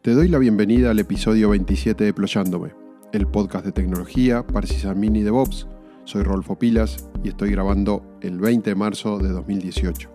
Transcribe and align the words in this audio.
Te 0.00 0.14
doy 0.14 0.28
la 0.28 0.38
bienvenida 0.38 0.92
al 0.92 1.00
episodio 1.00 1.48
27 1.48 2.04
de 2.04 2.14
Ployándome, 2.14 2.72
el 3.12 3.26
podcast 3.26 3.64
de 3.64 3.72
tecnología 3.72 4.46
para 4.46 4.94
Mini 4.94 5.24
DevOps. 5.24 5.66
Soy 6.04 6.22
Rolfo 6.22 6.56
Pilas 6.56 7.08
y 7.24 7.30
estoy 7.30 7.50
grabando 7.50 8.04
el 8.20 8.38
20 8.38 8.70
de 8.70 8.76
marzo 8.76 9.18
de 9.18 9.30
2018. 9.30 10.08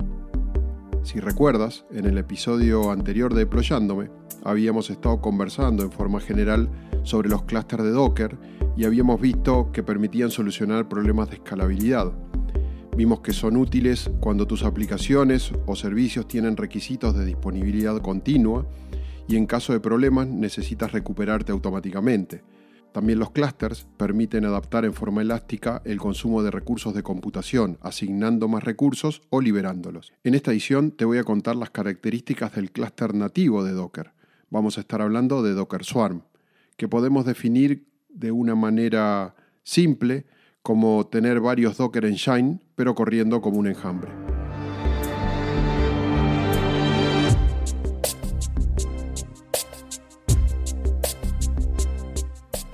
Si 1.04 1.20
recuerdas, 1.20 1.84
en 1.92 2.06
el 2.06 2.18
episodio 2.18 2.92
anterior 2.92 3.34
de 3.34 3.42
Deployándome, 3.42 4.10
habíamos 4.46 4.90
estado 4.90 5.20
conversando 5.20 5.84
en 5.84 5.92
forma 5.92 6.22
general 6.22 6.70
sobre 7.04 7.28
los 7.28 7.44
clústeres 7.44 7.86
de 7.86 7.92
Docker 7.92 8.38
y 8.78 8.86
habíamos 8.86 9.20
visto 9.20 9.70
que 9.74 9.84
permitían 9.84 10.32
solucionar 10.32 10.88
problemas 10.88 11.30
de 11.30 11.36
escalabilidad. 11.36 12.14
Vimos 12.96 13.20
que 13.20 13.34
son 13.34 13.58
útiles 13.58 14.10
cuando 14.22 14.48
tus 14.48 14.64
aplicaciones 14.64 15.52
o 15.66 15.76
servicios 15.76 16.26
tienen 16.26 16.56
requisitos 16.56 17.18
de 17.18 17.26
disponibilidad 17.26 18.02
continua 18.02 18.66
y 19.28 19.36
en 19.36 19.46
caso 19.46 19.74
de 19.74 19.80
problemas 19.80 20.28
necesitas 20.28 20.92
recuperarte 20.92 21.52
automáticamente. 21.52 22.44
También 22.94 23.18
los 23.18 23.32
clusters 23.32 23.88
permiten 23.98 24.46
adaptar 24.46 24.86
en 24.86 24.94
forma 24.94 25.24
elástica 25.24 25.82
el 25.84 25.98
consumo 25.98 26.44
de 26.44 26.52
recursos 26.52 26.94
de 26.94 27.02
computación, 27.02 27.80
asignando 27.82 28.48
más 28.48 28.64
recursos 28.64 29.24
o 29.32 29.42
liberándolos. 29.42 30.14
En 30.24 30.36
esta 30.36 30.52
edición 30.52 30.92
te 30.92 31.06
voy 31.06 31.18
a 31.18 31.24
contar 31.24 31.56
las 31.56 31.72
características 31.72 32.54
del 32.54 32.72
clúster 32.72 33.16
nativo 33.16 33.64
de 33.64 33.72
Docker. 33.72 34.12
Vamos 34.52 34.78
a 34.78 34.82
estar 34.82 35.02
hablando 35.02 35.42
de 35.42 35.54
Docker 35.54 35.84
Swarm, 35.84 36.22
que 36.78 36.88
podemos 36.88 37.26
definir 37.26 37.88
de 38.10 38.32
una 38.32 38.54
manera 38.54 39.34
simple 39.64 40.28
como 40.62 41.08
tener 41.08 41.40
varios 41.40 41.78
Docker 41.78 42.06
Engine, 42.06 42.60
pero 42.76 42.94
corriendo 42.94 43.42
como 43.42 43.58
un 43.58 43.68
enjambre. 43.68 44.33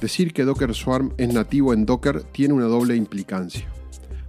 Decir 0.01 0.31
que 0.31 0.45
Docker 0.45 0.73
Swarm 0.73 1.13
es 1.17 1.33
nativo 1.33 1.73
en 1.73 1.85
Docker 1.85 2.23
tiene 2.23 2.53
una 2.53 2.65
doble 2.65 2.95
implicancia. 2.95 3.67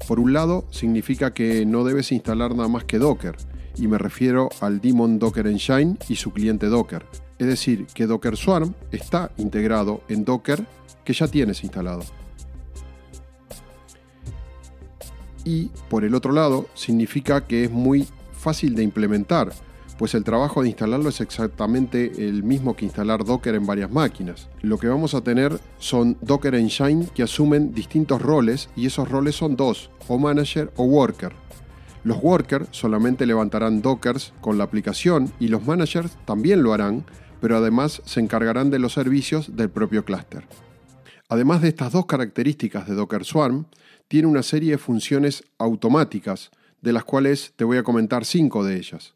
Por 0.08 0.18
un 0.18 0.32
lado, 0.32 0.64
significa 0.70 1.32
que 1.32 1.64
no 1.64 1.84
debes 1.84 2.10
instalar 2.10 2.56
nada 2.56 2.68
más 2.68 2.84
que 2.84 2.98
Docker, 2.98 3.36
y 3.76 3.86
me 3.86 3.96
refiero 3.96 4.48
al 4.60 4.80
Daemon 4.80 5.20
Docker 5.20 5.46
Engine 5.46 5.96
y 6.08 6.16
su 6.16 6.32
cliente 6.32 6.66
Docker. 6.66 7.06
Es 7.38 7.46
decir, 7.46 7.86
que 7.94 8.06
Docker 8.06 8.36
Swarm 8.36 8.74
está 8.90 9.30
integrado 9.36 10.02
en 10.08 10.24
Docker 10.24 10.66
que 11.04 11.12
ya 11.12 11.28
tienes 11.28 11.62
instalado. 11.62 12.02
Y 15.44 15.70
por 15.88 16.04
el 16.04 16.14
otro 16.14 16.32
lado, 16.32 16.66
significa 16.74 17.46
que 17.46 17.64
es 17.64 17.70
muy 17.70 18.08
fácil 18.32 18.74
de 18.74 18.82
implementar, 18.82 19.52
pues 20.00 20.14
el 20.14 20.24
trabajo 20.24 20.62
de 20.62 20.70
instalarlo 20.70 21.10
es 21.10 21.20
exactamente 21.20 22.26
el 22.26 22.42
mismo 22.42 22.74
que 22.74 22.86
instalar 22.86 23.22
Docker 23.22 23.54
en 23.54 23.66
varias 23.66 23.90
máquinas. 23.90 24.48
Lo 24.62 24.78
que 24.78 24.88
vamos 24.88 25.12
a 25.12 25.20
tener 25.20 25.60
son 25.78 26.16
Docker 26.22 26.54
Engine 26.54 27.06
que 27.14 27.22
asumen 27.22 27.74
distintos 27.74 28.22
roles 28.22 28.70
y 28.74 28.86
esos 28.86 29.10
roles 29.10 29.36
son 29.36 29.56
dos, 29.56 29.90
o 30.08 30.16
manager 30.16 30.72
o 30.76 30.84
worker. 30.84 31.34
Los 32.02 32.16
workers 32.22 32.68
solamente 32.70 33.26
levantarán 33.26 33.82
dockers 33.82 34.32
con 34.40 34.56
la 34.56 34.64
aplicación 34.64 35.34
y 35.38 35.48
los 35.48 35.66
managers 35.66 36.16
también 36.24 36.62
lo 36.62 36.72
harán, 36.72 37.04
pero 37.42 37.58
además 37.58 38.00
se 38.06 38.20
encargarán 38.20 38.70
de 38.70 38.78
los 38.78 38.94
servicios 38.94 39.54
del 39.54 39.68
propio 39.68 40.06
clúster. 40.06 40.46
Además 41.28 41.60
de 41.60 41.68
estas 41.68 41.92
dos 41.92 42.06
características 42.06 42.88
de 42.88 42.94
Docker 42.94 43.26
Swarm, 43.26 43.66
tiene 44.08 44.28
una 44.28 44.42
serie 44.42 44.70
de 44.70 44.78
funciones 44.78 45.44
automáticas, 45.58 46.50
de 46.80 46.94
las 46.94 47.04
cuales 47.04 47.52
te 47.54 47.64
voy 47.64 47.76
a 47.76 47.82
comentar 47.82 48.24
cinco 48.24 48.64
de 48.64 48.78
ellas. 48.78 49.12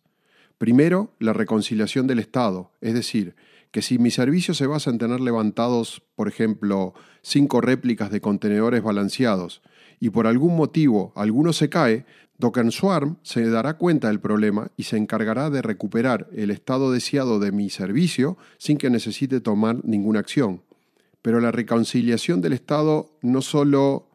Primero, 0.59 1.13
la 1.19 1.33
reconciliación 1.33 2.07
del 2.07 2.19
estado, 2.19 2.71
es 2.81 2.95
decir, 2.95 3.35
que 3.71 3.83
si 3.83 3.99
mi 3.99 4.11
servicio 4.11 4.55
se 4.55 4.69
basa 4.69 4.91
en 4.91 4.99
tener 4.99 5.21
levantados, 5.21 6.03
por 6.15 6.29
ejemplo, 6.29 6.95
cinco 7.23 7.61
réplicas 7.61 8.11
de 8.11 8.21
contenedores 8.21 8.83
balanceados, 8.83 9.63
y 9.99 10.11
por 10.11 10.27
algún 10.27 10.57
motivo 10.57 11.13
alguno 11.17 11.53
se 11.53 11.69
cae, 11.69 12.07
Docker 12.39 12.71
Swarm 12.71 13.17
se 13.23 13.49
dará 13.49 13.75
cuenta 13.75 14.09
del 14.09 14.21
problema 14.21 14.71
y 14.77 14.85
se 14.85 14.97
encargará 14.97 15.51
de 15.51 15.63
recuperar 15.63 16.29
el 16.35 16.51
estado 16.51 16.93
deseado 16.93 17.39
de 17.39 17.53
mi 17.53 17.71
servicio 17.71 18.37
sin 18.59 18.77
que 18.77 18.91
necesite 18.91 19.41
tomar 19.41 19.85
ninguna 19.85 20.21
acción. 20.21 20.63
Pero 21.23 21.41
la 21.41 21.53
reconciliación 21.53 22.41
del 22.41 22.53
estado 22.53 23.11
no 23.23 23.41
solo 23.41 24.09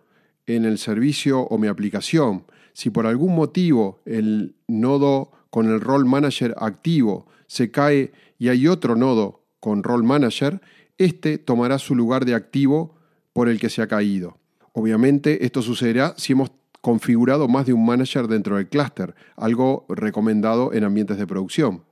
en 0.47 0.65
el 0.65 0.77
servicio 0.77 1.41
o 1.41 1.57
mi 1.57 1.67
aplicación, 1.67 2.45
si 2.73 2.89
por 2.89 3.07
algún 3.07 3.35
motivo 3.35 4.01
el 4.05 4.55
nodo 4.67 5.31
con 5.49 5.67
el 5.67 5.81
role 5.81 6.07
manager 6.07 6.55
activo 6.57 7.27
se 7.47 7.71
cae 7.71 8.11
y 8.37 8.49
hay 8.49 8.67
otro 8.67 8.95
nodo 8.95 9.43
con 9.59 9.83
role 9.83 10.05
manager, 10.05 10.61
este 10.97 11.37
tomará 11.37 11.79
su 11.79 11.95
lugar 11.95 12.25
de 12.25 12.35
activo 12.35 12.95
por 13.33 13.49
el 13.49 13.59
que 13.59 13.69
se 13.69 13.81
ha 13.81 13.87
caído. 13.87 14.37
Obviamente 14.73 15.45
esto 15.45 15.61
sucederá 15.61 16.13
si 16.17 16.33
hemos 16.33 16.51
configurado 16.81 17.47
más 17.47 17.65
de 17.65 17.73
un 17.73 17.85
manager 17.85 18.27
dentro 18.27 18.55
del 18.55 18.69
clúster, 18.69 19.15
algo 19.35 19.85
recomendado 19.89 20.73
en 20.73 20.83
ambientes 20.83 21.17
de 21.17 21.27
producción. 21.27 21.83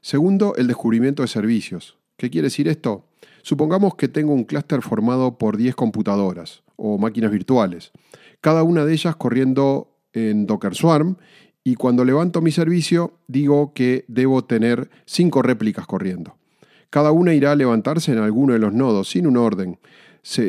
Segundo, 0.00 0.54
el 0.56 0.66
descubrimiento 0.66 1.22
de 1.22 1.28
servicios. 1.28 1.96
¿Qué 2.16 2.30
quiere 2.30 2.46
decir 2.46 2.68
esto? 2.68 3.06
Supongamos 3.42 3.94
que 3.94 4.08
tengo 4.08 4.32
un 4.32 4.44
clúster 4.44 4.82
formado 4.82 5.38
por 5.38 5.56
10 5.56 5.74
computadoras 5.74 6.62
o 6.76 6.98
máquinas 6.98 7.30
virtuales, 7.30 7.92
cada 8.40 8.62
una 8.62 8.84
de 8.84 8.92
ellas 8.92 9.16
corriendo 9.16 9.94
en 10.12 10.46
Docker 10.46 10.74
Swarm 10.74 11.16
y 11.64 11.76
cuando 11.76 12.04
levanto 12.04 12.42
mi 12.42 12.52
servicio 12.52 13.14
digo 13.26 13.72
que 13.72 14.04
debo 14.06 14.44
tener 14.44 14.90
cinco 15.06 15.40
réplicas 15.40 15.86
corriendo. 15.86 16.36
Cada 16.90 17.10
una 17.10 17.34
irá 17.34 17.52
a 17.52 17.56
levantarse 17.56 18.12
en 18.12 18.18
alguno 18.18 18.52
de 18.52 18.60
los 18.60 18.72
nodos 18.72 19.08
sin 19.08 19.26
un 19.26 19.38
orden 19.38 19.78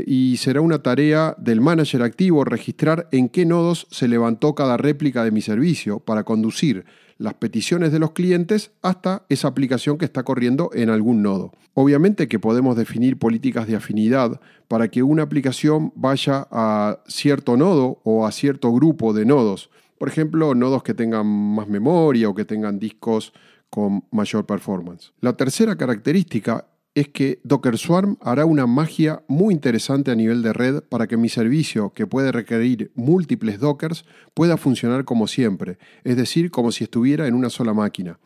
y 0.05 0.37
será 0.37 0.61
una 0.61 0.83
tarea 0.83 1.35
del 1.37 1.61
manager 1.61 2.01
activo 2.03 2.43
registrar 2.43 3.07
en 3.11 3.29
qué 3.29 3.45
nodos 3.45 3.87
se 3.89 4.07
levantó 4.07 4.55
cada 4.55 4.77
réplica 4.77 5.23
de 5.23 5.31
mi 5.31 5.41
servicio 5.41 5.99
para 5.99 6.23
conducir 6.23 6.85
las 7.17 7.33
peticiones 7.33 7.91
de 7.91 7.99
los 7.99 8.11
clientes 8.11 8.71
hasta 8.81 9.25
esa 9.29 9.47
aplicación 9.47 9.97
que 9.97 10.05
está 10.05 10.23
corriendo 10.23 10.69
en 10.73 10.89
algún 10.89 11.21
nodo. 11.21 11.53
Obviamente 11.73 12.27
que 12.27 12.39
podemos 12.39 12.75
definir 12.75 13.17
políticas 13.17 13.67
de 13.67 13.75
afinidad 13.75 14.39
para 14.67 14.89
que 14.89 15.03
una 15.03 15.23
aplicación 15.23 15.93
vaya 15.95 16.47
a 16.51 16.99
cierto 17.07 17.57
nodo 17.57 17.99
o 18.03 18.25
a 18.25 18.31
cierto 18.31 18.71
grupo 18.73 19.13
de 19.13 19.25
nodos. 19.25 19.69
Por 19.97 20.09
ejemplo, 20.09 20.53
nodos 20.55 20.83
que 20.83 20.93
tengan 20.93 21.25
más 21.25 21.67
memoria 21.67 22.29
o 22.29 22.35
que 22.35 22.45
tengan 22.45 22.79
discos 22.79 23.33
con 23.69 24.03
mayor 24.11 24.45
performance. 24.45 25.13
La 25.21 25.35
tercera 25.35 25.75
característica 25.75 26.67
es 26.95 27.09
que 27.09 27.41
Docker 27.43 27.77
Swarm 27.77 28.17
hará 28.21 28.45
una 28.45 28.67
magia 28.67 29.21
muy 29.27 29.53
interesante 29.53 30.11
a 30.11 30.15
nivel 30.15 30.41
de 30.41 30.53
red 30.53 30.81
para 30.81 31.07
que 31.07 31.17
mi 31.17 31.27
servicio, 31.27 31.91
que 31.91 32.07
puede 32.07 32.31
requerir 32.31 32.91
múltiples 32.95 33.59
Dockers, 33.59 34.05
pueda 34.33 34.55
funcionar 34.55 35.03
como 35.03 35.27
siempre, 35.27 35.77
es 36.05 36.15
decir, 36.15 36.51
como 36.51 36.71
si 36.71 36.85
estuviera 36.85 37.27
en 37.27 37.33
una 37.33 37.49
sola 37.49 37.73
máquina. 37.73 38.17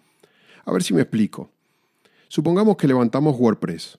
A 0.65 0.71
ver 0.71 0.83
si 0.83 0.93
me 0.93 1.01
explico. 1.01 1.51
Supongamos 2.27 2.77
que 2.77 2.87
levantamos 2.87 3.39
WordPress. 3.39 3.97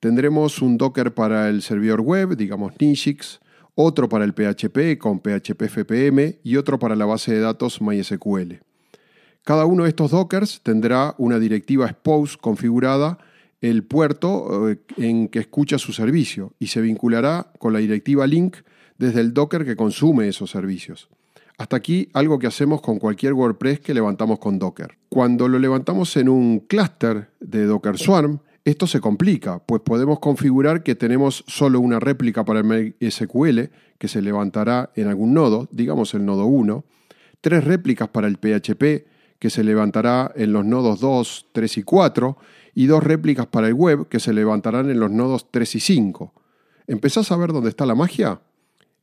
Tendremos 0.00 0.60
un 0.60 0.76
Docker 0.76 1.14
para 1.14 1.48
el 1.48 1.62
servidor 1.62 2.02
web, 2.02 2.36
digamos 2.36 2.74
Nishix, 2.78 3.40
otro 3.76 4.08
para 4.08 4.24
el 4.24 4.32
PHP 4.32 4.98
con 4.98 5.20
PHP 5.20 5.68
FPM 5.68 6.40
y 6.42 6.56
otro 6.56 6.80
para 6.80 6.96
la 6.96 7.04
base 7.04 7.32
de 7.32 7.40
datos 7.40 7.80
MySQL. 7.80 8.54
Cada 9.44 9.66
uno 9.66 9.84
de 9.84 9.90
estos 9.90 10.10
Dockers 10.10 10.60
tendrá 10.64 11.14
una 11.18 11.38
directiva 11.38 11.86
Expose 11.86 12.36
configurada 12.36 13.18
el 13.60 13.84
puerto 13.84 14.68
eh, 14.68 14.78
en 14.96 15.28
que 15.28 15.38
escucha 15.38 15.78
su 15.78 15.92
servicio 15.92 16.52
y 16.58 16.66
se 16.68 16.80
vinculará 16.80 17.52
con 17.58 17.72
la 17.72 17.78
directiva 17.78 18.26
link 18.26 18.56
desde 18.98 19.20
el 19.20 19.34
Docker 19.34 19.64
que 19.64 19.76
consume 19.76 20.26
esos 20.26 20.50
servicios. 20.50 21.08
Hasta 21.58 21.76
aquí 21.76 22.08
algo 22.12 22.38
que 22.38 22.46
hacemos 22.46 22.80
con 22.80 22.98
cualquier 22.98 23.34
WordPress 23.34 23.80
que 23.80 23.94
levantamos 23.94 24.38
con 24.38 24.58
Docker. 24.58 24.98
Cuando 25.08 25.48
lo 25.48 25.58
levantamos 25.58 26.16
en 26.16 26.28
un 26.28 26.60
clúster 26.60 27.30
de 27.40 27.64
Docker 27.64 27.98
Swarm, 27.98 28.40
esto 28.66 28.88
se 28.88 29.00
complica, 29.00 29.60
pues 29.60 29.80
podemos 29.82 30.18
configurar 30.18 30.82
que 30.82 30.96
tenemos 30.96 31.44
solo 31.46 31.78
una 31.78 32.00
réplica 32.00 32.44
para 32.44 32.60
el 32.60 32.96
SQL 33.00 33.70
que 33.96 34.08
se 34.08 34.20
levantará 34.20 34.90
en 34.96 35.06
algún 35.06 35.34
nodo, 35.34 35.68
digamos 35.70 36.14
el 36.14 36.26
nodo 36.26 36.46
1, 36.46 36.84
tres 37.40 37.62
réplicas 37.62 38.08
para 38.08 38.26
el 38.26 38.38
PHP 38.38 39.06
que 39.38 39.50
se 39.50 39.62
levantará 39.62 40.32
en 40.34 40.52
los 40.52 40.64
nodos 40.64 40.98
2, 40.98 41.46
3 41.52 41.78
y 41.78 41.82
4, 41.84 42.36
y 42.74 42.86
dos 42.86 43.04
réplicas 43.04 43.46
para 43.46 43.68
el 43.68 43.74
web 43.74 44.08
que 44.08 44.18
se 44.18 44.32
levantarán 44.32 44.90
en 44.90 44.98
los 44.98 45.12
nodos 45.12 45.46
3 45.52 45.76
y 45.76 45.80
5. 45.80 46.34
¿Empezás 46.88 47.30
a 47.30 47.36
ver 47.36 47.52
dónde 47.52 47.68
está 47.68 47.86
la 47.86 47.94
magia? 47.94 48.40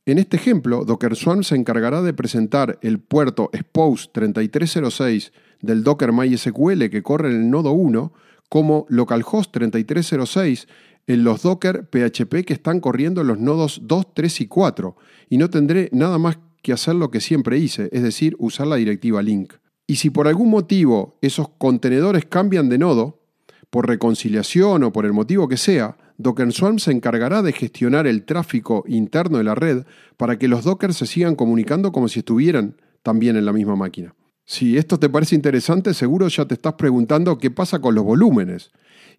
En 0.04 0.18
este 0.18 0.36
ejemplo, 0.36 0.84
Docker 0.84 1.16
Swarm 1.16 1.42
se 1.42 1.56
encargará 1.56 2.02
de 2.02 2.12
presentar 2.12 2.78
el 2.82 2.98
puerto 2.98 3.48
Expose 3.54 4.10
3306 4.12 5.32
del 5.62 5.82
Docker 5.82 6.12
MySQL 6.12 6.90
que 6.90 7.02
corre 7.02 7.30
en 7.30 7.36
el 7.36 7.50
nodo 7.50 7.72
1 7.72 8.12
como 8.48 8.86
localhost 8.88 9.50
3306 9.52 10.68
en 11.06 11.24
los 11.24 11.42
Docker 11.42 11.88
PHP 11.90 12.44
que 12.46 12.54
están 12.54 12.80
corriendo 12.80 13.20
en 13.20 13.26
los 13.26 13.38
nodos 13.38 13.80
2, 13.84 14.14
3 14.14 14.40
y 14.40 14.46
4, 14.46 14.96
y 15.28 15.38
no 15.38 15.50
tendré 15.50 15.88
nada 15.92 16.18
más 16.18 16.38
que 16.62 16.72
hacer 16.72 16.94
lo 16.94 17.10
que 17.10 17.20
siempre 17.20 17.58
hice, 17.58 17.90
es 17.92 18.02
decir, 18.02 18.36
usar 18.38 18.66
la 18.66 18.76
directiva 18.76 19.22
link. 19.22 19.54
Y 19.86 19.96
si 19.96 20.08
por 20.10 20.28
algún 20.28 20.48
motivo 20.48 21.18
esos 21.20 21.48
contenedores 21.58 22.24
cambian 22.24 22.70
de 22.70 22.78
nodo, 22.78 23.20
por 23.68 23.86
reconciliación 23.86 24.84
o 24.84 24.92
por 24.92 25.04
el 25.04 25.12
motivo 25.12 25.48
que 25.48 25.56
sea, 25.56 25.96
Docker 26.16 26.52
Swarm 26.52 26.78
se 26.78 26.92
encargará 26.92 27.42
de 27.42 27.52
gestionar 27.52 28.06
el 28.06 28.24
tráfico 28.24 28.84
interno 28.86 29.38
de 29.38 29.44
la 29.44 29.54
red 29.54 29.84
para 30.16 30.38
que 30.38 30.48
los 30.48 30.64
Dockers 30.64 30.96
se 30.96 31.06
sigan 31.06 31.34
comunicando 31.34 31.92
como 31.92 32.08
si 32.08 32.20
estuvieran 32.20 32.76
también 33.02 33.36
en 33.36 33.44
la 33.44 33.52
misma 33.52 33.76
máquina. 33.76 34.14
Si 34.44 34.76
esto 34.76 34.98
te 34.98 35.08
parece 35.08 35.34
interesante, 35.34 35.94
seguro 35.94 36.28
ya 36.28 36.44
te 36.44 36.54
estás 36.54 36.74
preguntando 36.74 37.38
qué 37.38 37.50
pasa 37.50 37.80
con 37.80 37.94
los 37.94 38.04
volúmenes. 38.04 38.70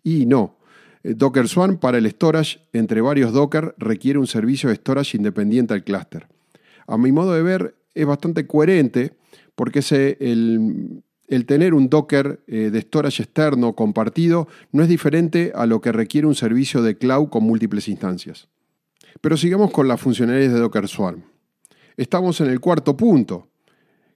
Y 0.04 0.26
no, 0.26 0.58
eh, 1.04 1.14
Docker 1.16 1.48
Swarm 1.48 1.78
para 1.78 1.98
el 1.98 2.10
storage 2.10 2.60
entre 2.74 3.02
varios 3.02 3.34
Docker 3.34 3.76
requiere 3.78 4.20
un 4.20 4.28
servicio 4.28 4.70
de 4.70 4.76
storage 4.76 5.18
independiente 5.18 5.74
al 5.74 5.84
clúster. 5.84 6.28
A 6.88 6.98
mi 6.98 7.12
modo 7.12 7.34
de 7.34 7.42
ver, 7.42 7.76
es 7.96 8.06
bastante 8.06 8.46
coherente 8.46 9.14
porque 9.56 9.80
el, 10.20 11.04
el 11.28 11.46
tener 11.46 11.74
un 11.74 11.90
Docker 11.90 12.44
eh, 12.48 12.70
de 12.72 12.82
storage 12.82 13.24
externo 13.24 13.74
compartido 13.74 14.48
no 14.72 14.84
es 14.84 14.90
diferente 14.90 15.52
a 15.56 15.66
lo 15.66 15.82
que 15.82 15.92
requiere 15.92 16.28
un 16.28 16.36
servicio 16.36 16.84
de 16.84 16.98
cloud 16.98 17.30
con 17.30 17.44
múltiples 17.44 17.88
instancias. 17.88 18.48
Pero 19.22 19.38
sigamos 19.38 19.72
con 19.72 19.88
las 19.88 20.00
funcionalidades 20.00 20.54
de 20.54 20.60
Docker 20.60 20.88
Swarm. 20.88 21.24
Estamos 21.98 22.42
en 22.42 22.48
el 22.48 22.60
cuarto 22.60 22.98
punto, 22.98 23.48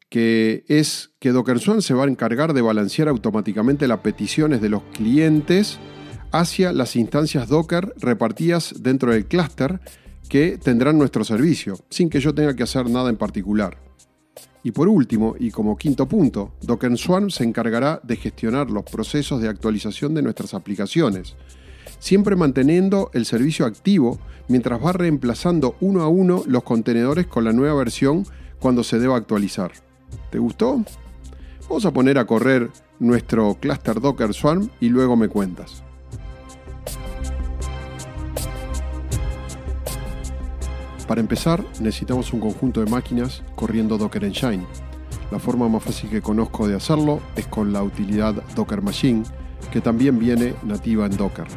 que 0.09 0.65
es 0.67 1.11
que 1.19 1.31
Docker 1.31 1.59
Swarm 1.59 1.81
se 1.81 1.93
va 1.93 2.05
a 2.05 2.07
encargar 2.07 2.53
de 2.53 2.61
balancear 2.61 3.07
automáticamente 3.07 3.87
las 3.87 3.99
peticiones 3.99 4.59
de 4.59 4.69
los 4.69 4.81
clientes 4.93 5.79
hacia 6.31 6.73
las 6.73 6.95
instancias 6.95 7.47
Docker 7.47 7.93
repartidas 7.97 8.73
dentro 8.79 9.11
del 9.11 9.25
clúster 9.25 9.79
que 10.27 10.57
tendrán 10.57 10.97
nuestro 10.97 11.23
servicio, 11.23 11.75
sin 11.89 12.09
que 12.09 12.19
yo 12.19 12.33
tenga 12.33 12.55
que 12.55 12.63
hacer 12.63 12.89
nada 12.89 13.09
en 13.09 13.17
particular. 13.17 13.77
Y 14.63 14.71
por 14.71 14.87
último, 14.87 15.35
y 15.39 15.51
como 15.51 15.77
quinto 15.77 16.07
punto, 16.07 16.53
Docker 16.61 16.97
Swarm 16.97 17.29
se 17.29 17.43
encargará 17.43 18.01
de 18.03 18.17
gestionar 18.17 18.69
los 18.69 18.83
procesos 18.83 19.41
de 19.41 19.47
actualización 19.47 20.13
de 20.13 20.21
nuestras 20.21 20.53
aplicaciones, 20.53 21.35
siempre 21.99 22.35
manteniendo 22.35 23.09
el 23.13 23.25
servicio 23.25 23.65
activo 23.65 24.19
mientras 24.47 24.83
va 24.83 24.91
reemplazando 24.91 25.75
uno 25.79 26.01
a 26.01 26.09
uno 26.09 26.43
los 26.45 26.63
contenedores 26.63 27.27
con 27.27 27.45
la 27.45 27.53
nueva 27.53 27.75
versión 27.75 28.25
cuando 28.59 28.83
se 28.83 28.99
deba 28.99 29.15
actualizar. 29.15 29.71
¿Te 30.29 30.39
gustó? 30.39 30.83
Vamos 31.67 31.85
a 31.85 31.91
poner 31.91 32.17
a 32.17 32.25
correr 32.25 32.69
nuestro 32.99 33.55
cluster 33.55 34.01
Docker 34.01 34.33
Swarm 34.33 34.69
y 34.79 34.89
luego 34.89 35.15
me 35.15 35.27
cuentas. 35.27 35.83
Para 41.07 41.21
empezar, 41.21 41.63
necesitamos 41.79 42.33
un 42.33 42.39
conjunto 42.39 42.83
de 42.83 42.91
máquinas 42.91 43.43
corriendo 43.55 43.97
Docker 43.97 44.23
Engine. 44.23 44.65
La 45.31 45.39
forma 45.39 45.67
más 45.67 45.83
fácil 45.83 46.09
que 46.09 46.21
conozco 46.21 46.67
de 46.67 46.75
hacerlo 46.75 47.19
es 47.35 47.47
con 47.47 47.73
la 47.73 47.81
utilidad 47.81 48.35
Docker 48.55 48.81
Machine, 48.81 49.23
que 49.71 49.81
también 49.81 50.19
viene 50.19 50.53
nativa 50.63 51.07
en 51.07 51.17
Docker. 51.17 51.47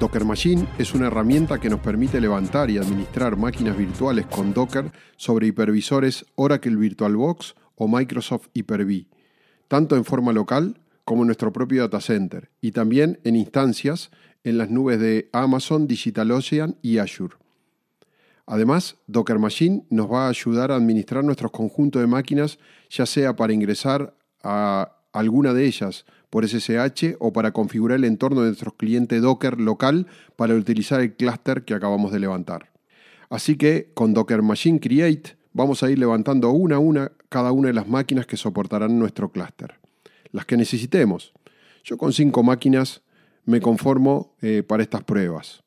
Docker 0.00 0.24
Machine 0.24 0.66
es 0.78 0.94
una 0.94 1.08
herramienta 1.08 1.58
que 1.58 1.70
nos 1.70 1.80
permite 1.80 2.20
levantar 2.20 2.70
y 2.70 2.78
administrar 2.78 3.36
máquinas 3.36 3.76
virtuales 3.76 4.26
con 4.26 4.52
Docker 4.54 4.90
sobre 5.16 5.48
hipervisores 5.48 6.24
Oracle 6.34 6.76
VirtualBox 6.76 7.54
o 7.76 7.88
Microsoft 7.88 8.48
Hyper-V, 8.52 9.06
tanto 9.68 9.96
en 9.96 10.04
forma 10.04 10.32
local 10.32 10.80
como 11.04 11.22
en 11.22 11.26
nuestro 11.26 11.52
propio 11.52 11.82
data 11.82 12.00
center, 12.00 12.50
y 12.60 12.72
también 12.72 13.20
en 13.24 13.36
instancias 13.36 14.10
en 14.42 14.58
las 14.58 14.70
nubes 14.70 15.00
de 15.00 15.28
Amazon, 15.32 15.86
DigitalOcean 15.86 16.76
y 16.82 16.98
Azure. 16.98 17.36
Además, 18.46 18.96
Docker 19.06 19.38
Machine 19.38 19.84
nos 19.88 20.10
va 20.10 20.26
a 20.26 20.28
ayudar 20.28 20.70
a 20.70 20.76
administrar 20.76 21.24
nuestros 21.24 21.50
conjuntos 21.50 22.00
de 22.00 22.06
máquinas, 22.06 22.58
ya 22.90 23.06
sea 23.06 23.36
para 23.36 23.54
ingresar 23.54 24.14
a 24.42 24.92
alguna 25.12 25.54
de 25.54 25.64
ellas 25.64 26.04
por 26.28 26.46
SSH 26.46 27.16
o 27.20 27.32
para 27.32 27.52
configurar 27.52 27.98
el 27.98 28.04
entorno 28.04 28.42
de 28.42 28.48
nuestro 28.48 28.72
cliente 28.72 29.20
Docker 29.20 29.60
local 29.60 30.06
para 30.36 30.54
utilizar 30.54 31.00
el 31.00 31.14
clúster 31.14 31.64
que 31.64 31.74
acabamos 31.74 32.12
de 32.12 32.18
levantar. 32.18 32.70
Así 33.30 33.56
que 33.56 33.90
con 33.94 34.12
Docker 34.12 34.42
Machine 34.42 34.80
Create 34.80 35.36
vamos 35.52 35.82
a 35.82 35.90
ir 35.90 35.98
levantando 35.98 36.50
una 36.50 36.76
a 36.76 36.80
una 36.80 37.12
cada 37.34 37.50
una 37.50 37.66
de 37.66 37.74
las 37.74 37.88
máquinas 37.88 38.26
que 38.26 38.36
soportarán 38.36 38.96
nuestro 38.96 39.28
clúster. 39.32 39.74
Las 40.30 40.44
que 40.44 40.56
necesitemos. 40.56 41.32
Yo 41.82 41.98
con 41.98 42.12
cinco 42.12 42.44
máquinas 42.44 43.02
me 43.44 43.60
conformo 43.60 44.36
eh, 44.40 44.62
para 44.62 44.84
estas 44.84 45.02
pruebas. 45.02 45.64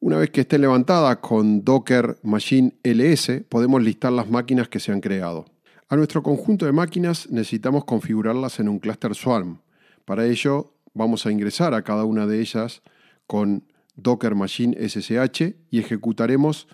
Una 0.00 0.16
vez 0.16 0.30
que 0.30 0.40
esté 0.40 0.58
levantada 0.58 1.20
con 1.20 1.62
Docker 1.62 2.18
Machine 2.24 2.74
LS, 2.82 3.44
podemos 3.48 3.80
listar 3.80 4.10
las 4.10 4.28
máquinas 4.28 4.68
que 4.68 4.80
se 4.80 4.90
han 4.90 5.00
creado. 5.00 5.44
A 5.88 5.94
nuestro 5.94 6.20
conjunto 6.24 6.66
de 6.66 6.72
máquinas 6.72 7.30
necesitamos 7.30 7.84
configurarlas 7.84 8.58
en 8.58 8.68
un 8.68 8.80
cluster 8.80 9.14
Swarm. 9.14 9.60
Para 10.04 10.26
ello, 10.26 10.72
vamos 10.94 11.26
a 11.26 11.30
ingresar 11.30 11.74
a 11.74 11.82
cada 11.82 12.04
una 12.04 12.26
de 12.26 12.40
ellas 12.40 12.82
con 13.28 13.62
Docker 13.94 14.34
Machine 14.34 14.76
SSH 14.76 15.54
y 15.70 15.78
ejecutaremos 15.78 16.66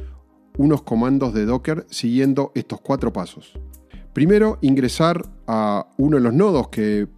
unos 0.56 0.80
comandos 0.82 1.34
de 1.34 1.44
Docker 1.44 1.84
siguiendo 1.90 2.52
estos 2.54 2.80
cuatro 2.80 3.12
pasos. 3.12 3.52
Primero, 4.12 4.58
ingresar 4.60 5.22
a 5.46 5.86
uno 5.96 6.16
de 6.16 6.22
los 6.22 6.34
nodos 6.34 6.68
que 6.68 7.08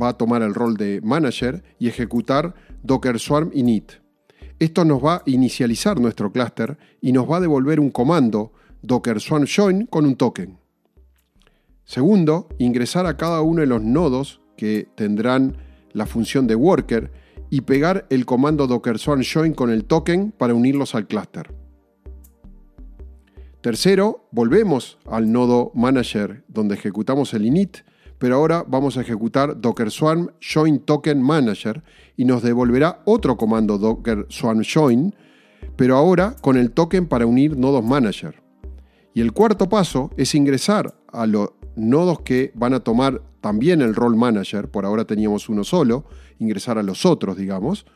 va 0.00 0.10
a 0.10 0.16
tomar 0.16 0.42
el 0.42 0.54
rol 0.54 0.76
de 0.76 1.00
manager 1.02 1.62
y 1.78 1.88
ejecutar 1.88 2.54
Docker 2.82 3.18
Swarm 3.18 3.50
init. 3.54 4.04
Esto 4.58 4.84
nos 4.84 5.04
va 5.04 5.16
a 5.16 5.22
inicializar 5.26 6.00
nuestro 6.00 6.30
clúster 6.30 6.78
y 7.00 7.12
nos 7.12 7.28
va 7.28 7.38
a 7.38 7.40
devolver 7.40 7.80
un 7.80 7.90
comando 7.90 8.52
docker 8.82 9.20
swarm 9.20 9.46
join 9.46 9.86
con 9.86 10.06
un 10.06 10.16
token. 10.16 10.58
Segundo, 11.84 12.48
ingresar 12.58 13.06
a 13.06 13.16
cada 13.16 13.40
uno 13.40 13.60
de 13.60 13.66
los 13.66 13.82
nodos 13.82 14.40
que 14.56 14.88
tendrán 14.94 15.56
la 15.92 16.06
función 16.06 16.46
de 16.46 16.54
worker 16.54 17.10
y 17.50 17.62
pegar 17.62 18.06
el 18.10 18.26
comando 18.26 18.66
docker 18.66 18.98
swarm 18.98 19.22
join 19.22 19.54
con 19.54 19.70
el 19.70 19.84
token 19.84 20.32
para 20.32 20.54
unirlos 20.54 20.94
al 20.94 21.06
clúster. 21.06 21.63
Tercero, 23.64 24.28
volvemos 24.30 24.98
al 25.06 25.32
nodo 25.32 25.72
manager 25.72 26.44
donde 26.48 26.74
ejecutamos 26.74 27.32
el 27.32 27.46
init 27.46 27.78
pero 28.18 28.36
ahora 28.36 28.62
vamos 28.68 28.98
a 28.98 29.00
ejecutar 29.00 29.58
docker 29.58 29.90
swarm 29.90 30.32
join 30.38 30.80
token 30.80 31.22
manager 31.22 31.82
y 32.14 32.26
nos 32.26 32.42
devolverá 32.42 33.00
otro 33.06 33.38
comando 33.38 33.78
docker 33.78 34.26
swarm 34.28 34.60
join, 34.62 35.14
pero 35.76 35.96
ahora 35.96 36.36
con 36.42 36.58
el 36.58 36.72
token 36.72 37.06
para 37.06 37.24
unir 37.24 37.56
nodos 37.56 37.82
manager. 37.82 38.34
Y 39.14 39.22
el 39.22 39.32
cuarto 39.32 39.66
paso 39.70 40.10
es 40.18 40.34
ingresar 40.34 40.94
a 41.10 41.26
los 41.26 41.52
nodos 41.74 42.20
que 42.20 42.52
van 42.54 42.74
a 42.74 42.80
tomar 42.80 43.22
también 43.40 43.80
el 43.80 43.94
rol 43.94 44.14
manager, 44.14 44.68
por 44.68 44.84
ahora 44.84 45.06
teníamos 45.06 45.48
uno 45.48 45.64
solo, 45.64 46.04
ingresar 46.38 46.76
a 46.76 46.82
los 46.82 47.06
otros, 47.06 47.38
digamos, 47.38 47.86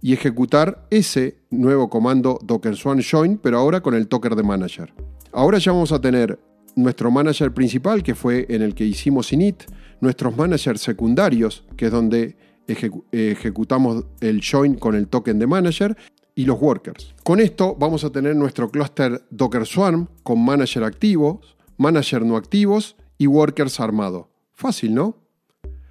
y 0.00 0.14
ejecutar 0.14 0.86
ese 0.88 1.36
nuevo 1.50 1.90
comando 1.90 2.38
docker 2.42 2.76
swarm 2.76 3.02
join, 3.02 3.36
pero 3.36 3.58
ahora 3.58 3.82
con 3.82 3.92
el 3.92 4.08
token 4.08 4.34
de 4.34 4.42
manager. 4.42 4.94
Ahora 5.38 5.58
ya 5.58 5.70
vamos 5.70 5.92
a 5.92 6.00
tener 6.00 6.36
nuestro 6.74 7.12
manager 7.12 7.54
principal, 7.54 8.02
que 8.02 8.16
fue 8.16 8.44
en 8.48 8.60
el 8.60 8.74
que 8.74 8.84
hicimos 8.84 9.32
init, 9.32 9.62
nuestros 10.00 10.36
managers 10.36 10.80
secundarios, 10.80 11.64
que 11.76 11.84
es 11.84 11.92
donde 11.92 12.36
ejecutamos 12.66 14.04
el 14.20 14.40
join 14.42 14.74
con 14.74 14.96
el 14.96 15.06
token 15.06 15.38
de 15.38 15.46
manager, 15.46 15.96
y 16.34 16.44
los 16.44 16.60
workers. 16.60 17.14
Con 17.22 17.38
esto 17.38 17.76
vamos 17.78 18.02
a 18.02 18.10
tener 18.10 18.34
nuestro 18.34 18.68
cluster 18.68 19.22
Docker 19.30 19.64
Swarm 19.64 20.08
con 20.24 20.44
manager 20.44 20.82
activos, 20.82 21.56
manager 21.76 22.26
no 22.26 22.36
activos 22.36 22.96
y 23.16 23.28
workers 23.28 23.78
armado. 23.78 24.30
Fácil, 24.54 24.92
¿no? 24.92 25.18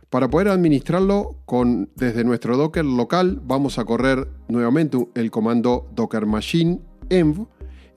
Para 0.10 0.30
poder 0.30 0.50
administrarlo 0.50 1.38
con, 1.46 1.90
desde 1.96 2.26
nuestro 2.26 2.58
Docker 2.58 2.84
local 2.84 3.40
vamos 3.46 3.80
a 3.80 3.86
correr 3.86 4.28
nuevamente 4.50 5.08
el 5.16 5.32
comando 5.32 5.90
docker 5.96 6.26
machine 6.26 6.82
env 7.10 7.48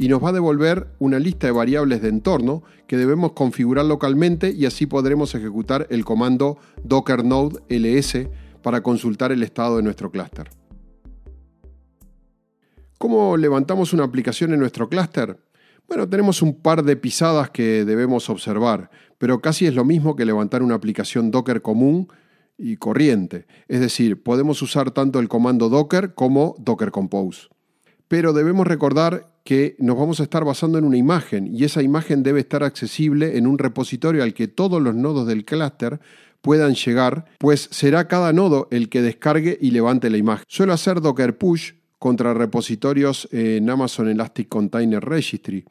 y 0.00 0.08
nos 0.08 0.24
va 0.24 0.30
a 0.30 0.32
devolver 0.32 0.86
una 0.98 1.18
lista 1.18 1.46
de 1.46 1.52
variables 1.52 2.00
de 2.00 2.08
entorno 2.08 2.62
que 2.86 2.96
debemos 2.96 3.32
configurar 3.32 3.84
localmente 3.84 4.50
y 4.50 4.64
así 4.64 4.86
podremos 4.86 5.34
ejecutar 5.34 5.86
el 5.90 6.06
comando 6.06 6.56
docker 6.82 7.22
node 7.22 7.60
ls 7.68 8.26
para 8.62 8.82
consultar 8.82 9.30
el 9.30 9.42
estado 9.42 9.76
de 9.76 9.82
nuestro 9.82 10.10
clúster. 10.10 10.48
¿Cómo 12.96 13.36
levantamos 13.36 13.92
una 13.92 14.04
aplicación 14.04 14.54
en 14.54 14.60
nuestro 14.60 14.88
clúster? 14.88 15.38
Bueno, 15.86 16.08
tenemos 16.08 16.40
un 16.40 16.62
par 16.62 16.82
de 16.82 16.96
pisadas 16.96 17.50
que 17.50 17.84
debemos 17.84 18.30
observar, 18.30 18.90
pero 19.18 19.42
casi 19.42 19.66
es 19.66 19.74
lo 19.74 19.84
mismo 19.84 20.16
que 20.16 20.24
levantar 20.24 20.62
una 20.62 20.76
aplicación 20.76 21.30
Docker 21.30 21.60
común 21.60 22.08
y 22.56 22.78
corriente. 22.78 23.46
Es 23.68 23.80
decir, 23.80 24.22
podemos 24.22 24.62
usar 24.62 24.92
tanto 24.92 25.18
el 25.18 25.28
comando 25.28 25.68
Docker 25.68 26.14
como 26.14 26.54
Docker 26.58 26.90
Compose. 26.90 27.48
Pero 28.08 28.32
debemos 28.32 28.66
recordar 28.66 29.29
que 29.44 29.76
nos 29.78 29.96
vamos 29.96 30.20
a 30.20 30.24
estar 30.24 30.44
basando 30.44 30.78
en 30.78 30.84
una 30.84 30.96
imagen 30.96 31.48
y 31.54 31.64
esa 31.64 31.82
imagen 31.82 32.22
debe 32.22 32.40
estar 32.40 32.62
accesible 32.62 33.36
en 33.38 33.46
un 33.46 33.58
repositorio 33.58 34.22
al 34.22 34.34
que 34.34 34.48
todos 34.48 34.80
los 34.80 34.94
nodos 34.94 35.26
del 35.26 35.44
clúster 35.44 36.00
puedan 36.40 36.74
llegar, 36.74 37.26
pues 37.38 37.68
será 37.70 38.08
cada 38.08 38.32
nodo 38.32 38.68
el 38.70 38.88
que 38.88 39.02
descargue 39.02 39.58
y 39.60 39.70
levante 39.70 40.10
la 40.10 40.16
imagen. 40.16 40.44
Suelo 40.48 40.72
hacer 40.72 41.00
Docker 41.00 41.36
Push 41.36 41.72
contra 41.98 42.32
repositorios 42.32 43.28
en 43.30 43.68
Amazon 43.68 44.08
Elastic 44.08 44.48
Container 44.48 45.04
Registry, 45.04 45.64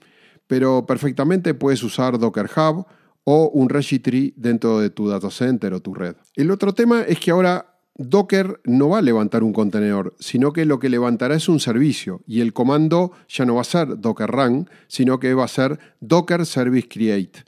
pero 0.47 0.85
perfectamente 0.85 1.53
puedes 1.53 1.81
usar 1.83 2.19
Docker 2.19 2.49
Hub 2.55 2.85
o 3.23 3.49
un 3.49 3.69
registry 3.69 4.33
dentro 4.37 4.79
de 4.79 4.89
tu 4.89 5.07
data 5.07 5.29
center 5.29 5.73
o 5.73 5.81
tu 5.81 5.93
red. 5.93 6.15
El 6.35 6.51
otro 6.51 6.73
tema 6.73 7.01
es 7.01 7.19
que 7.19 7.31
ahora 7.31 7.78
Docker 8.01 8.61
no 8.63 8.87
va 8.87 8.99
a 8.99 9.01
levantar 9.01 9.43
un 9.43 9.51
contenedor, 9.51 10.15
sino 10.19 10.53
que 10.53 10.63
lo 10.63 10.79
que 10.79 10.87
levantará 10.87 11.35
es 11.35 11.49
un 11.49 11.59
servicio 11.59 12.21
y 12.25 12.39
el 12.39 12.53
comando 12.53 13.11
ya 13.27 13.45
no 13.45 13.55
va 13.55 13.61
a 13.61 13.65
ser 13.65 13.99
docker 13.99 14.31
run, 14.31 14.69
sino 14.87 15.19
que 15.19 15.33
va 15.33 15.43
a 15.43 15.49
ser 15.49 15.77
docker 15.99 16.45
service 16.45 16.87
create. 16.87 17.43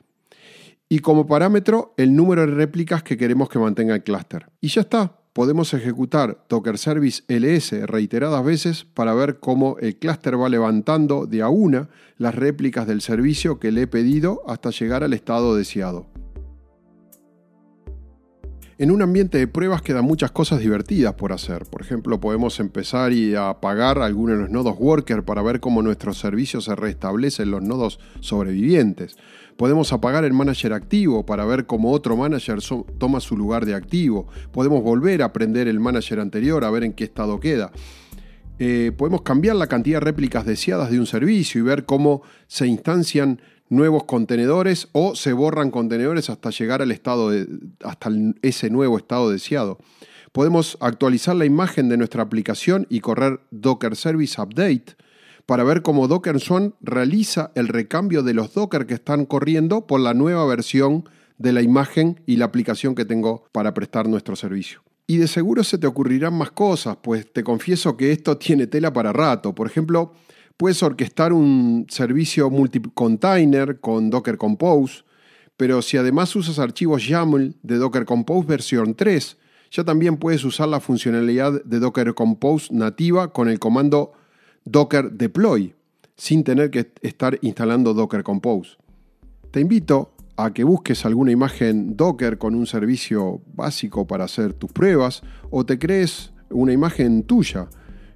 Y 0.90 1.00
como 1.00 1.26
parámetro, 1.26 1.94
el 1.96 2.14
número 2.14 2.42
de 2.42 2.54
réplicas 2.54 3.02
que 3.02 3.16
queremos 3.16 3.48
que 3.48 3.60
mantenga 3.60 3.96
el 3.96 4.04
clúster. 4.04 4.48
Y 4.60 4.68
ya 4.68 4.82
está, 4.82 5.22
podemos 5.32 5.74
ejecutar 5.74 6.44
docker 6.50 6.78
service 6.78 7.24
ls 7.30 7.72
reiteradas 7.88 8.44
veces 8.44 8.84
para 8.84 9.14
ver 9.14 9.40
cómo 9.40 9.78
el 9.80 9.96
clúster 9.96 10.38
va 10.38 10.50
levantando 10.50 11.28
de 11.28 11.44
a 11.44 11.48
una 11.48 11.88
las 12.18 12.36
réplicas 12.36 12.86
del 12.88 13.00
servicio 13.00 13.58
que 13.58 13.72
le 13.72 13.84
he 13.84 13.88
pedido 13.88 14.42
hasta 14.48 14.72
llegar 14.72 15.06
al 15.06 15.14
estado 15.14 15.56
deseado. 15.56 16.08
En 18.82 18.90
un 18.90 19.04
ambiente 19.04 19.38
de 19.38 19.48
pruebas 19.48 19.84
quedan 19.84 20.06
muchas 20.06 20.32
cosas 20.32 20.60
divertidas 20.60 21.14
por 21.14 21.34
hacer. 21.34 21.66
Por 21.66 21.84
ejemplo, 21.84 22.20
podemos 22.20 22.60
empezar 22.60 23.14
y 23.14 23.36
apagar 23.36 24.00
algunos 24.00 24.38
de 24.38 24.42
los 24.42 24.50
nodos 24.50 24.76
worker 24.80 25.22
para 25.22 25.44
ver 25.44 25.60
cómo 25.60 25.84
nuestros 25.84 26.18
servicios 26.18 26.64
se 26.64 26.76
restablecen 26.76 27.52
los 27.52 27.62
nodos 27.62 28.00
sobrevivientes. 28.22 29.18
Podemos 29.56 29.94
apagar 29.94 30.26
el 30.26 30.34
manager 30.34 30.74
activo 30.74 31.28
para 31.28 31.46
ver 31.46 31.68
cómo 31.68 31.92
otro 31.92 32.18
manager 32.18 32.58
toma 32.98 33.20
su 33.20 33.38
lugar 33.38 33.68
de 33.68 33.76
activo. 33.76 34.26
Podemos 34.52 34.82
volver 34.82 35.22
a 35.22 35.26
aprender 35.26 35.68
el 35.68 35.80
manager 35.80 36.20
anterior 36.20 36.66
a 36.66 36.72
ver 36.72 36.84
en 36.84 36.94
qué 36.94 37.04
estado 37.04 37.40
queda. 37.40 37.72
Eh, 38.58 38.92
podemos 38.98 39.22
cambiar 39.22 39.58
la 39.58 39.68
cantidad 39.68 40.00
de 40.00 40.06
réplicas 40.06 40.44
deseadas 40.44 40.90
de 40.90 41.00
un 41.00 41.06
servicio 41.06 41.62
y 41.62 41.64
ver 41.64 41.86
cómo 41.86 42.24
se 42.48 42.66
instancian 42.66 43.42
nuevos 43.72 44.04
contenedores 44.04 44.90
o 44.92 45.16
se 45.16 45.32
borran 45.34 45.72
contenedores 45.72 46.30
hasta 46.30 46.50
llegar 46.50 46.82
al 46.82 46.92
estado 46.92 47.30
de, 47.30 47.48
hasta 47.84 48.12
ese 48.42 48.70
nuevo 48.70 48.98
estado 48.98 49.32
deseado. 49.32 49.80
Podemos 50.34 50.78
actualizar 50.82 51.36
la 51.36 51.46
imagen 51.46 51.90
de 51.90 51.98
nuestra 51.98 52.22
aplicación 52.22 52.86
y 52.90 53.00
correr 53.00 53.40
Docker 53.50 53.96
Service 53.96 54.40
Update 54.40 54.96
para 55.46 55.64
ver 55.64 55.82
cómo 55.82 56.08
Docker 56.08 56.40
Swarm 56.40 56.74
realiza 56.82 57.52
el 57.56 57.70
recambio 57.70 58.24
de 58.24 58.34
los 58.34 58.54
Docker 58.54 58.86
que 58.86 58.94
están 58.94 59.26
corriendo 59.26 59.88
por 59.88 60.02
la 60.02 60.14
nueva 60.14 60.46
versión 60.46 61.06
de 61.38 61.54
la 61.54 61.62
imagen 61.62 62.22
y 62.26 62.36
la 62.36 62.46
aplicación 62.46 62.94
que 62.94 63.06
tengo 63.06 63.46
para 63.52 63.74
prestar 63.74 64.08
nuestro 64.08 64.36
servicio. 64.36 64.82
Y 65.08 65.18
de 65.18 65.28
seguro 65.28 65.64
se 65.64 65.78
te 65.78 65.88
ocurrirán 65.88 66.34
más 66.34 66.52
cosas, 66.52 66.98
pues 67.02 67.32
te 67.32 67.44
confieso 67.44 67.98
que 67.98 68.12
esto 68.12 68.38
tiene 68.38 68.68
tela 68.68 68.94
para 68.94 69.14
rato. 69.14 69.56
Por 69.56 69.68
ejemplo, 69.68 70.14
Puedes 70.62 70.84
orquestar 70.84 71.34
un 71.34 71.88
servicio 71.90 72.52
multi-container 72.52 73.80
con 73.80 74.12
Docker 74.12 74.38
Compose, 74.38 75.04
pero 75.58 75.82
si 75.82 75.98
además 75.98 76.36
usas 76.36 76.60
archivos 76.60 77.08
YAML 77.08 77.56
de 77.64 77.78
Docker 77.78 78.06
Compose 78.06 78.48
versión 78.48 78.94
3, 78.94 79.38
ya 79.72 79.84
también 79.84 80.18
puedes 80.18 80.44
usar 80.44 80.68
la 80.68 80.80
funcionalidad 80.80 81.64
de 81.64 81.80
Docker 81.80 82.14
Compose 82.14 82.72
nativa 82.72 83.34
con 83.34 83.50
el 83.50 83.58
comando 83.58 84.12
docker 84.64 85.12
deploy, 85.12 85.74
sin 86.16 86.44
tener 86.44 86.70
que 86.70 86.92
estar 87.02 87.40
instalando 87.42 87.96
Docker 87.96 88.22
Compose. 88.22 88.78
Te 89.50 89.62
invito 89.62 90.14
a 90.38 90.54
que 90.54 90.64
busques 90.64 91.08
alguna 91.08 91.32
imagen 91.32 91.98
Docker 91.98 92.38
con 92.38 92.54
un 92.54 92.68
servicio 92.68 93.42
básico 93.56 94.06
para 94.06 94.26
hacer 94.26 94.54
tus 94.54 94.72
pruebas 94.72 95.24
o 95.50 95.66
te 95.66 95.80
crees 95.80 96.32
una 96.52 96.72
imagen 96.72 97.24
tuya 97.24 97.68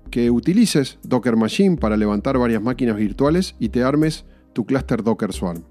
que 0.10 0.32
utilices 0.32 1.00
Docker 1.04 1.36
Machine 1.36 1.78
para 1.78 1.98
levantar 1.98 2.38
varias 2.38 2.62
máquinas 2.62 2.98
virtuales 2.98 3.56
y 3.60 3.70
te 3.70 3.84
armes 3.84 4.26
tu 4.54 4.66
clúster 4.66 5.04
Docker 5.04 5.34
Swarm. 5.34 5.64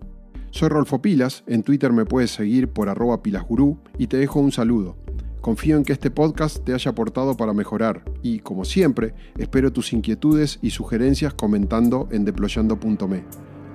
Soy 0.50 0.68
Rolfo 0.68 1.02
Pilas, 1.02 1.42
en 1.46 1.62
Twitter 1.62 1.92
me 1.92 2.04
puedes 2.04 2.30
seguir 2.30 2.68
por 2.68 2.88
arroba 2.88 3.22
pilasgurú 3.22 3.78
y 3.98 4.06
te 4.06 4.18
dejo 4.18 4.38
un 4.38 4.52
saludo. 4.52 4.96
Confío 5.40 5.76
en 5.76 5.84
que 5.84 5.92
este 5.92 6.10
podcast 6.10 6.64
te 6.64 6.72
haya 6.72 6.92
aportado 6.92 7.36
para 7.36 7.52
mejorar 7.52 8.04
y, 8.22 8.38
como 8.38 8.64
siempre, 8.64 9.14
espero 9.36 9.72
tus 9.72 9.92
inquietudes 9.92 10.58
y 10.62 10.70
sugerencias 10.70 11.34
comentando 11.34 12.08
en 12.12 12.24
deployando.me. 12.24 13.24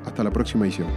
Hasta 0.06 0.24
la 0.24 0.32
próxima 0.32 0.66
edición. 0.66 0.88